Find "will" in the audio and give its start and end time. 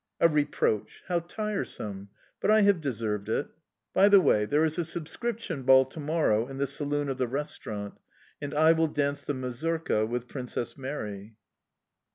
8.71-8.87